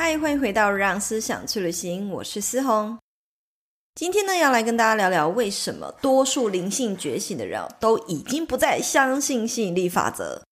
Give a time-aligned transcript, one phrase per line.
[0.00, 2.96] 嗨，欢迎回到让思想去旅行，我是思红。
[3.96, 10.44] 今天呢，要来跟大家聊聊为什么多数灵性觉醒的人都已经不再相信吸引力法则。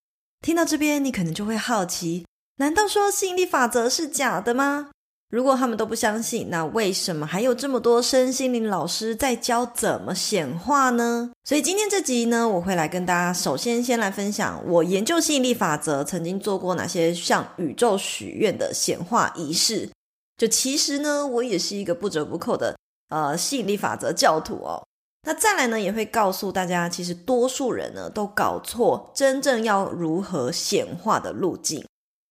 [0.43, 4.91] 听到这边，你可能就会好奇：难道说吸引力法则是假的吗？
[5.37, 11.31] 如果他们都不相信，那为什么还有这么多身心灵老师在教怎么显化呢？
[11.45, 19.91] 所以今天这集呢，我会来跟大家首先先来分享我研究吸引力法则曾经做过哪些向宇宙许愿的显化仪式。
[20.39, 22.75] 就其实呢，我也是一个不折不扣的
[23.11, 24.83] 呃吸引力法则教徒哦。
[25.27, 31.85] 那再来呢，也会告诉大家，其实多数人呢都搞错真正要如何显化的路径。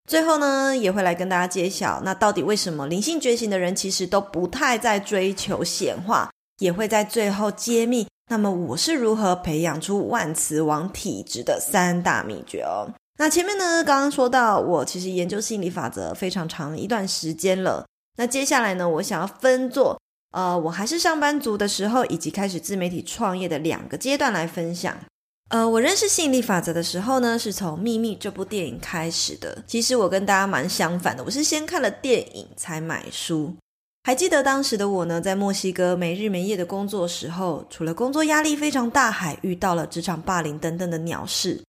[0.08, 8.08] 最后呢，也会来跟大家揭晓，那到底为什么灵性觉醒的人其实都不太在追求显化，也会在最后揭秘。
[8.30, 12.88] 那么我是如何培养出万磁王体质的三大秘诀哦。
[13.18, 17.86] 那前面呢，刚刚说到我其实研究心理法则非常长一段时间了。
[18.18, 20.00] 那接下来呢，我想要分作
[20.32, 24.96] 呃，我还是上班族的时候，以及开始自媒体创业的两个阶段来分享。
[25.50, 29.64] 呃，我认识吸引力法则的时候呢，是从《秘密》这部电影开始的。
[29.68, 33.56] 其实我跟大家蛮相反的，我是先看了电影才买书。
[34.04, 41.62] 还记得当时的我呢，在墨西哥没日没夜的工作的时候，除了工作压力非常大，还遇到了职场霸凌等等的鸟事。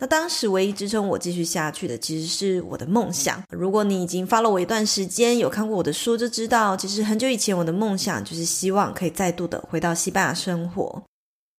[0.00, 3.42] 那当时唯一支撑我继续下去的，其实是我的梦想。
[3.50, 11.02] 如果你已经 follow 我一段时间，有看过我的书，就知道，其实很久以前我的梦想就是希望可以再度的回到西班牙生活。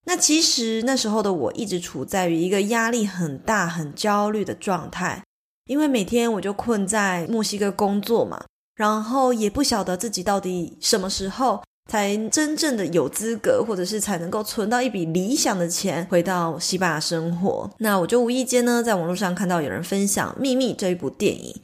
[0.06, 5.24] 那其实那时候的我一直处在于一个压力很大、很焦虑的状态，
[5.66, 8.44] 因为每天我就困在墨西哥工作嘛，
[8.76, 17.70] 然后也不晓得自己到底什么时候才真正的有资格，或者是才能够存到一笔理想的钱，回到西班牙生活。
[17.78, 21.62] 那我就无意间呢，在网络上看到有人分享《秘密》这一部电影，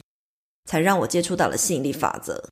[0.64, 2.48] 才让我接触到了吸引力法则。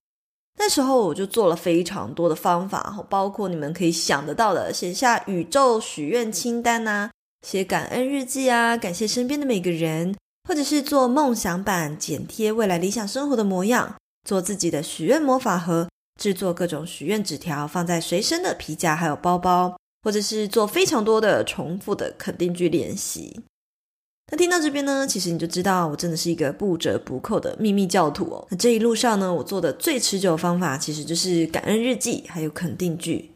[0.59, 7.11] 那时候我就做了非常多的方法，包括你们可以想得到的，写下宇宙许愿清单呐，
[7.47, 10.17] 写感恩日记啊，感谢身边的每个人，
[10.49, 13.95] 或者是做梦想版，剪贴未来理想生活的模样，
[14.27, 15.89] 做自己的许愿魔法盒，
[16.21, 23.43] 制作各种许愿纸条，放在随身的皮夹还有包包，或者是做非常多的重复的肯定句练习。
[24.33, 28.45] 那听到这边呢，其实你就知道我真的是一个不折不扣的秘密教徒哦。
[28.51, 33.31] 那这一路上呢，我做的最持久的方法，其实就是感恩日记，还有肯定句。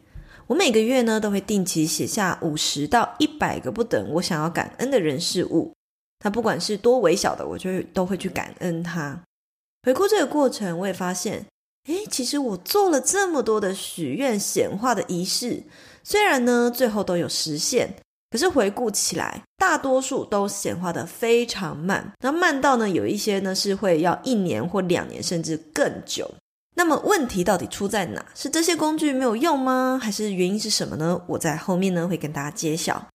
[0.47, 5.71] 我每个月呢，都会定期写下五十到一百个不等我想要感恩的人事物。
[6.19, 9.17] 它不管是多微小的，我就都会去感恩它。
[9.83, 11.45] 回顾这个过程，我也发现，
[11.87, 15.63] 诶，其实我做了这么多的许愿显化的仪式，
[16.03, 17.95] 虽然呢，最后都有实现。
[18.31, 22.13] 可是回顾起来，大多数都显化得非常慢。
[22.23, 26.33] 那慢到呢，有一些呢是会要一年或两年，甚至更久。
[26.77, 28.25] 那么问题到底出在哪？
[28.33, 29.99] 是这些工具没有用吗？
[30.01, 31.21] 还是原因是什么呢？
[31.27, 33.05] 我在后面呢会跟大家揭晓。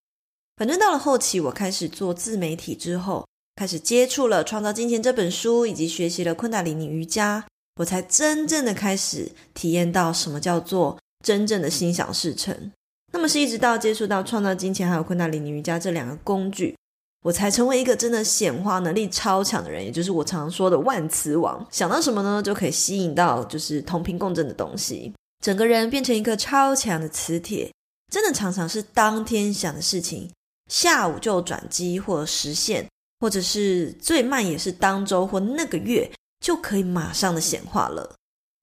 [0.59, 7.47] 反正到了后期，我开始做自媒体之后，开始接触了《创造金钱》这本书，以及学习了昆达里尼瑜伽，
[7.81, 12.71] 我才真正的开始体验到什么叫做真正的心想事成。
[13.17, 16.77] 那么是一直到接触到创造金钱还有昆达里尼瑜伽这两个工具，
[17.23, 21.67] 我才成为一个真的显化能力超强的人，也就是我常说的万磁王。
[21.71, 27.73] 想到什么呢，就可以吸引到就是同频共振的东西，整个人变成一个超强的磁铁。
[28.13, 30.31] 真的常常是当天想的事情，
[30.71, 32.87] 下午就转机或实现，
[33.21, 36.07] 或者是最慢也是当周或那个月
[36.45, 38.15] 就可以马上的显化了。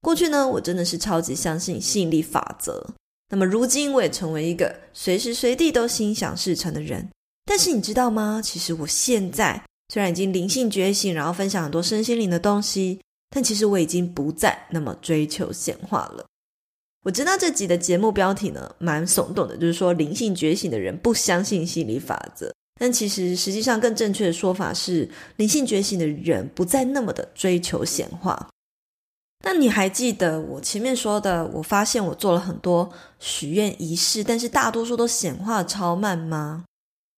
[0.04, 2.94] 过去呢，我真的是超级相信吸引力法则。
[3.34, 7.10] 那么如今我也成为一个随时随地都心想事成的人，
[7.46, 8.40] 但是你知道吗？
[8.44, 9.60] 其实我现在
[9.92, 13.00] 虽然已经灵性觉醒，然后分享很多身心灵的东西，
[13.32, 16.24] 但其实我已经不再那么追求显化了。
[17.04, 28.48] 我知道这集的节目标题呢，蛮耸动的，就是说灵性觉醒的人不相信心理法则，但其实实际上更正确的说法是，灵性觉醒的人不再那么的追求显化。
[29.46, 31.46] 那你还记得我前面说的？
[31.48, 36.64] 我发现我做了很多许愿仪式，但是大多数都显化超慢吗？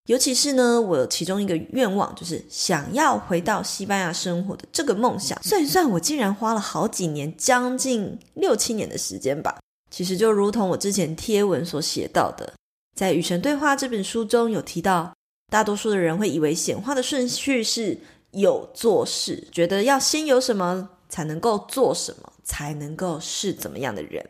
[0.07, 5.41] 尤其是呢，我其中一个愿望就是想要回到西班牙生活的这个梦想。
[5.41, 9.57] 算一算，我竟然花了好几年，将近六七年的时间吧。
[9.91, 12.53] 其实就如同我之前贴文所写到的，
[12.95, 15.13] 在《与神对话》这本书中有提到，
[15.51, 17.99] 大多数的人会以为显化的顺序是
[18.31, 24.27] 有做事，觉得要先有什么才能够做什么，才能够是怎么样的人。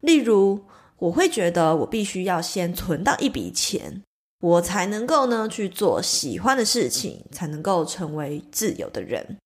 [0.00, 0.64] 例如，
[0.98, 4.02] 我会觉得我必须要先存到一笔钱。
[4.40, 9.38] 我才能够呢去做喜欢的事情，才能够成为自由的人。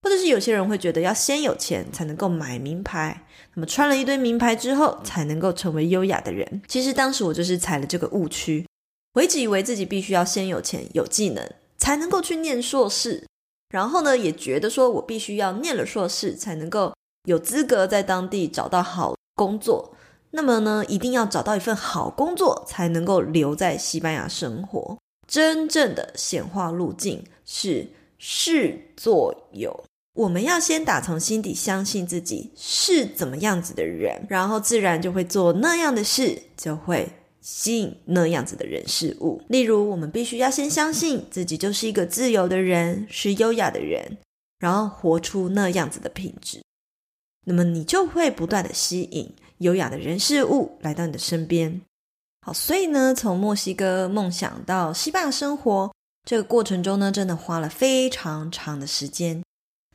[0.00, 6.62] 或者是有些人会觉得要先有钱才能够买名牌，那么穿了一堆名牌之后才能够成为优雅的人。
[6.66, 8.66] 其实当时我就是踩了这个误区，
[9.12, 11.46] 我一直以为自己必须要先有钱有技能
[11.76, 13.26] 才能够去念硕士，
[13.70, 16.94] 然后呢也觉得说我必须要念了硕士才能够
[17.24, 19.94] 有资格在当地找到好工作。
[20.30, 24.98] 那么呢，一定要找到一份好工作，才能够留在西班牙生活。
[25.26, 27.88] 真正的显化路径是
[28.18, 29.84] 是做有，
[30.14, 37.08] 我们要先打从心底相信自己是怎么样子的人，然后自然就会做那样的事，就会
[37.50, 39.40] 吸引那样子的人事物。
[39.48, 44.18] 例如，我们必须要先相信自己就是一个自由的人，是优雅的人，
[44.58, 46.62] 然后活出那样子的品质，
[47.46, 49.34] 那么你就会不断的吸引。
[49.60, 51.80] 优雅的人事物来到你的身边，
[52.42, 55.90] 好，所以呢，从墨西哥梦想到西班牙生活
[56.24, 59.42] 这个过程中呢，真的花了非常长的时间。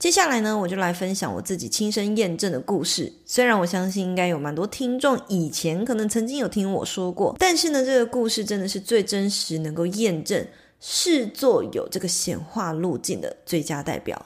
[0.03, 3.09] 接下来呢，我就来分享我自己亲身验证的故事。
[3.25, 10.45] 虽然我相信应该有蛮多听众以前可能曾经有听我说过，但是呢，这个故事真的是最真实，能够验证
[10.81, 14.21] 是做有这个显化路径的最佳代表。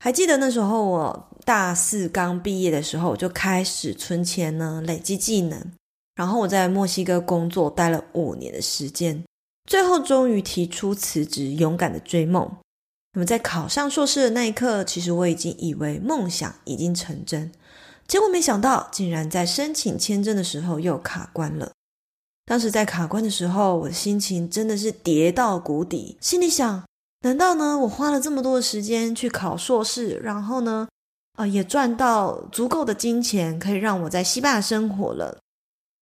[0.00, 5.58] 还记得那时候我大四刚毕业的时候，我就开始存钱呢，累积技能。
[6.14, 9.24] 然后我在墨西哥工作待了五年的时间，
[9.66, 12.54] 最后终于提出辞职，勇敢的追梦。
[13.16, 17.50] 那么在考上硕士的那一刻，其实我已经以为梦想已经成真，
[18.06, 21.72] 结果没想到竟然在申请签证的时候又卡关了。
[22.44, 26.84] 当时在卡关的时候，我的心情真的是跌到谷底，心里想。
[27.22, 27.78] 难道呢？
[27.78, 30.86] 我花了这么多的时间去考硕士，然后呢，
[31.38, 35.38] 啊、也赚到足够的金钱，可以让我在西班牙生活了，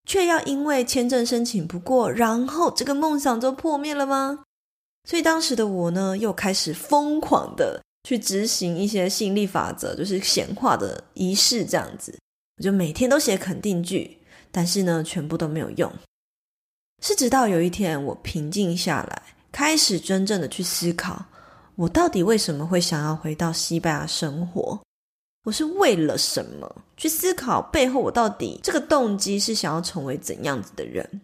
[0.05, 4.40] 却要因为签证申请不过，然后这个梦想就破灭了吗？
[5.05, 12.19] 所以当时的我呢，又开始疯狂的去执行一些吸引力法则，就是显化的仪式，这样子，
[12.56, 14.19] 我就每天都写肯定句，
[14.51, 15.93] 但是呢，全部都没有用。
[17.03, 19.23] 是直到有一天，我平静下来。
[19.53, 21.27] 开始真正的去思考，
[21.77, 24.81] 我到底为什么会想要回到西班牙生活？
[25.45, 26.83] 我是为了什么？
[26.97, 31.21] 去思考背后我到底这个动机是想要成为怎样子的人？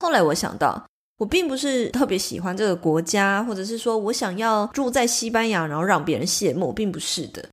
[0.00, 0.84] 后来我想到，
[1.20, 7.46] 我并不是特别喜欢这个国家，或者是说我想要住在西班牙，然后让别人羡慕，并不是的。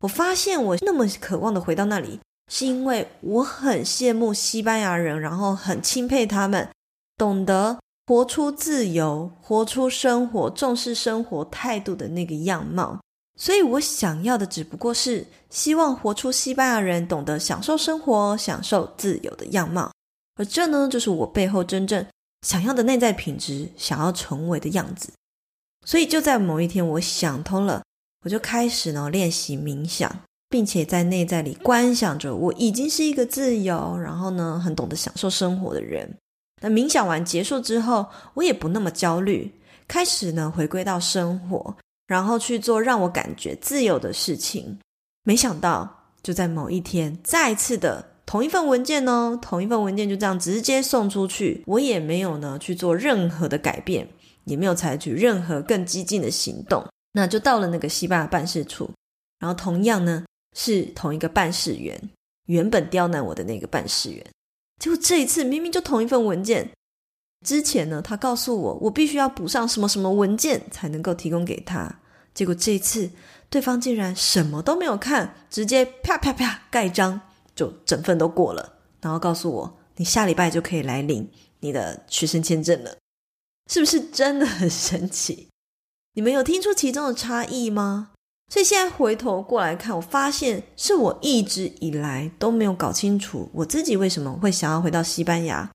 [0.00, 2.20] 我发现我那么渴望的回到那里，
[2.52, 6.68] 是因为我很羡慕西班牙人，然后很钦佩他们，
[7.16, 7.78] 懂得。
[8.06, 13.00] 活出自由，活出生活，重视生活态度的那个样貌。
[13.40, 19.90] 所以我想要的只不过是希望活出西班牙人懂得享受生活、享受自由的样貌。
[20.36, 22.04] 而这呢，就是我背后真正
[22.44, 25.10] 想要的内在品质，想要成为的样子。
[25.84, 27.82] 所以就在某一天，我想通了，
[28.22, 30.14] 我就开始呢练习冥想，
[30.50, 36.16] 并且在内在里观想着我已经是一个自由，然后呢很懂得享受生活的人。
[36.60, 39.50] 那冥想完结束之后，我也不那么焦虑，
[39.88, 41.74] 开始呢回归到生活，
[42.06, 44.78] 然后去做让我感觉自由的事情。
[45.24, 54.08] 没想到就在某一天，再次的同一份文件呢，同一份文件就这样直接送出去，我也没有呢去做任何的改变，
[54.44, 56.84] 也没有采取任何更激进的行动。
[57.12, 58.90] 那就到了那个西班牙办事处，
[59.38, 60.24] 然后同样呢
[60.56, 62.00] 是同一个办事员，
[62.46, 64.24] 原本刁难我的那个办事员。
[64.80, 66.68] 结果这一次明明就同一份文件，
[67.46, 72.00] 之前呢，他告诉我我必须要补上什么什么文件才能够提供给他。
[72.34, 73.08] 结果这一次
[73.48, 77.20] 对方竟然什么都没有看，直接啪啪啪盖章，
[77.54, 81.30] 就整份都过了，然后告诉我你下礼拜就可以来领
[81.60, 82.96] 你的学生签证了，
[83.70, 85.48] 是不是真的很神奇？
[86.14, 88.10] 你们有听出其中的差异吗？
[88.52, 95.70] 所以现在回头过来看，我发现是我一直以来都没有搞清楚我自己为什么会想要回到西班牙。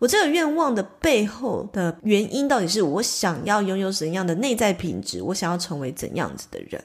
[0.00, 5.22] 我这个愿望的背后的原因，到底是我想要拥有怎样的内在品质？
[5.22, 6.84] 我想要成为怎样子的人？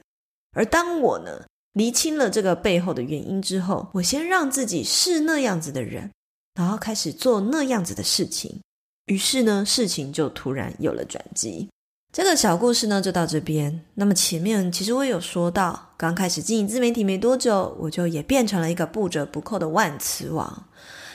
[0.54, 6.12] 而当我呢，厘清了这个背后的原因之后，我先让自己是那样子的人，
[6.56, 8.60] 然后开始做那样子的事情。
[9.06, 11.70] 于是呢，事情就突然有了转机。
[12.14, 13.86] 这个小故事呢，就到这边。
[13.94, 20.66] 那么前面其实我有说到，刚开始经营自媒体没多久，我就也变成了一个不折不扣的万磁王。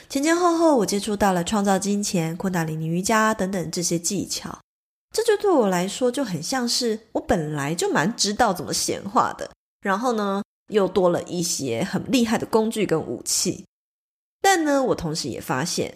[0.09, 4.57] 前前后后，我接触到了创造金钱、昆达里尼瑜伽等等这些技巧。
[5.13, 9.49] 这就对我来说就很像是我本来就蛮知道怎么显化的，
[9.81, 13.65] 然后呢，又多了一些很厉害的工具跟武器。
[14.41, 15.95] 但呢，我同时也发现，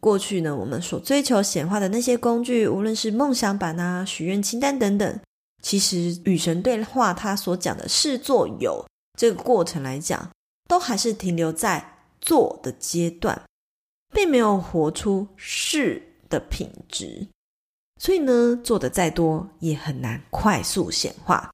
[0.00, 5.20] 过去呢，我们所追求显化的那些工具，无论是梦想板啊、许愿清单等等，
[5.62, 8.84] 其实与神对话他所讲的是做有
[9.18, 10.30] 这个过程来讲，
[10.68, 13.40] 都还是停留在做的阶段，
[14.12, 17.28] 并没有活出是的品质。
[18.00, 21.52] 所以呢，做的再多也很难快速显化。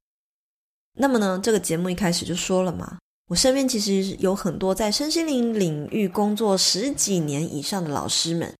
[1.01, 2.97] 那么呢，这个节目一开始就说了嘛，
[3.29, 8.53] 我身边其实有很多在身心灵领域工作十几年以上的老师们，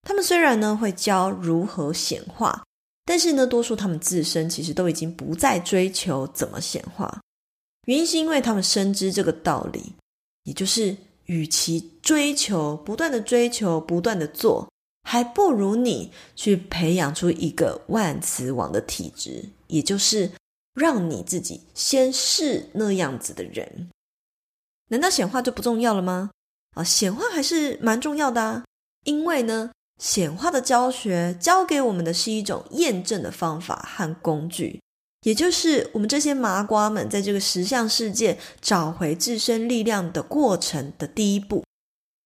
[0.00, 2.64] 他们虽然呢会教如何显化，
[3.04, 7.20] 但是呢，多数他们自身其实都已经不再追求怎么显化。
[7.84, 9.92] 原因是因为他们深知这个道理，
[10.44, 10.96] 也就是
[11.26, 14.66] 与其追求不断的追求，不断的做。
[15.04, 20.30] 还不如你去培养出一个万磁王的体质，也就是
[20.74, 23.90] 让你自己先是那样子的人。
[24.88, 26.30] 难道显化就不重要了吗？
[26.74, 28.64] 啊，显化还是蛮重要的啊，
[29.04, 34.80] 因为呢，显化的教学教给我们的是一种验证的方法和工具，
[35.22, 41.64] 也就是我们这些麻瓜们在这个实相世界找回自身力量的过程的第一步。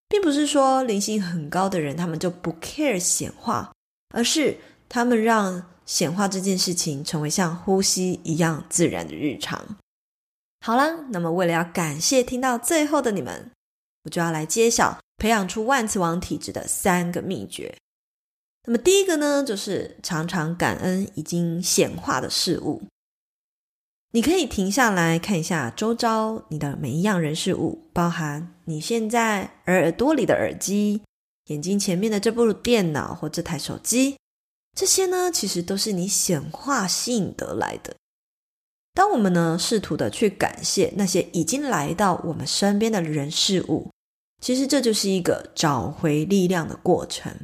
[0.09, 3.73] 并不是说灵性很高的人，他们就不 care 显化，
[4.15, 4.57] 而是
[4.89, 9.79] 他们让显化这件事情成为像呼吸一样自然的日常。
[10.61, 13.51] 好啦，那么为了要感谢听到最后的你们，
[14.05, 17.75] 我就要来揭晓培养出万磁王体质的三个秘诀。
[18.65, 22.83] 那么第一个呢，就是常常感恩已经显化的事物。
[24.13, 31.03] 你可以停下来看一下周遭你的每一样人事物，包含你现在耳朵里的耳机、
[31.47, 34.17] 眼睛前面的这部电脑或这台手机，
[34.77, 37.97] 这些呢，其实都是你显化吸引得来的。
[38.93, 43.91] 当我们呢，试图的去感谢那些已经来到我们身边的人事物，
[44.43, 47.35] 其实这就是一个找回力量的过程。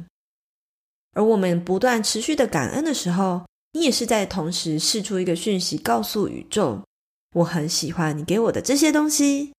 [1.15, 6.83] 而我们不断持续的感恩的时候，你也是在同时释出一个讯息，告诉宇宙，
[7.35, 9.53] 我很喜欢你给我的这些东西。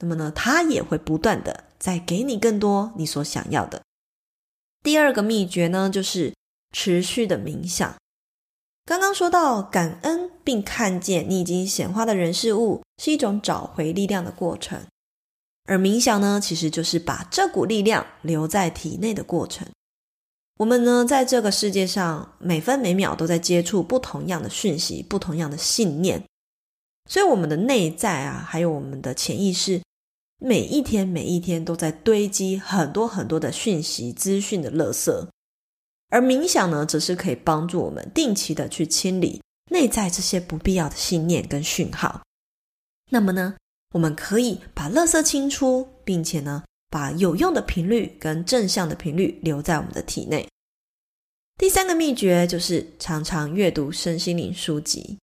[0.00, 3.80] 那么呢，它也会不断的再给你更多你所想要的。
[4.82, 6.34] 第二个秘诀呢，就是
[6.72, 7.94] 持续的冥想。
[8.84, 14.80] 刚刚说到感恩并看见你已经显化的人事物，是一种找回力量的过程。
[15.66, 19.68] 而冥想呢，其实就是把这股力量留在体内的过程。
[20.58, 26.24] 我们呢，在这个世界上，每分每秒都在接触不同样的讯息，不同样的信念，
[27.08, 29.80] 所以我们的内在啊，还有我们的潜意识，
[30.38, 35.28] 每一天每一天都在堆积很多很多的讯息、资讯的垃圾。
[36.12, 39.40] 而冥想呢，则是可以帮助我们定期的去清理
[39.70, 42.20] 内在这些不必要的信念跟讯号。
[43.10, 43.56] 那么呢，
[43.94, 50.46] 我们可以把垃圾清出，并且呢，把有用的频率跟正向的频率留在我们的体内。
[51.56, 55.16] 第三个秘诀就是常常阅读身心灵书籍。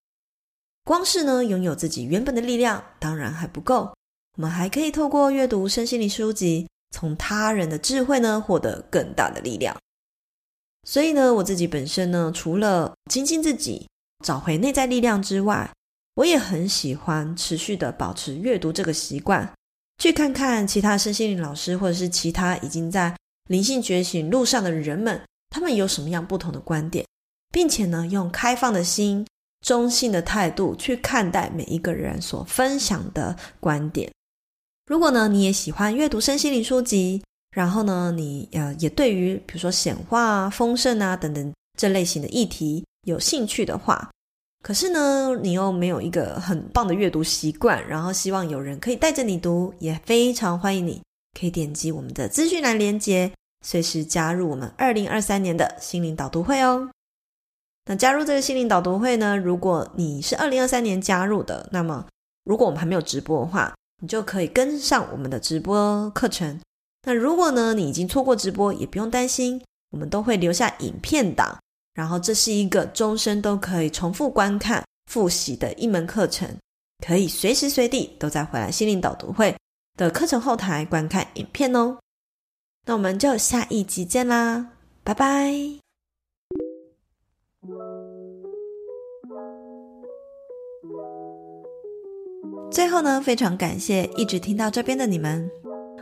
[0.83, 3.93] 光是呢，拥有自己原本的力量当然还不够，
[4.37, 9.77] 我们还可以透过阅读身心灵书籍，从他人的智慧呢，获得更大的力量。
[10.89, 13.87] 所以呢，我自己本身呢，除了精进自己、
[14.25, 15.69] 找回内在力量之外，
[16.15, 19.47] 我也很喜欢持续的保持阅读这个习惯。
[19.99, 23.15] 去看看其他身心灵老师，或者是其他已经在
[23.49, 27.05] 灵性觉醒路上的人们，他们有什么样不同的观点，
[27.51, 29.23] 并且呢，用开放的心、
[29.61, 34.11] 中性的态度去看待每一个人所分享的观点。
[34.87, 44.09] 如果呢，你也喜欢阅读身心灵书籍，然后呢，你呃也对于比如说显化啊、丰盛啊等等这类型的议题有兴趣的话，
[44.63, 51.01] 可是呢，你又没有一个很棒的阅读习惯，然后希望有人可以带着你读，也非常欢迎你，
[51.39, 53.31] 可以点击我们的资讯栏连接，
[53.65, 56.89] 随时加入我们二零二三年的心灵导读会哦。
[57.85, 62.05] 那加入这个心灵导读会呢，如果你是二零二三年加入的，那么
[62.43, 66.59] 如果我们还没有直播的话，你就可以跟上我们的直播课程。
[67.03, 71.57] 那如果呢，你已经错过直播，也不用担心，我们都会留下影片档。
[71.93, 76.47] 然后这是一个终身都可以重复观看、复习的一门课程，
[77.05, 79.55] 可以随时随地都在回来心灵导读会
[79.97, 81.97] 的课程后台观看影片哦。
[82.85, 84.67] 那我们就下一集见啦，
[85.03, 85.13] 拜。
[85.13, 85.53] 拜。
[92.71, 95.49] 最后呢，非常感谢一直听到这边的你们。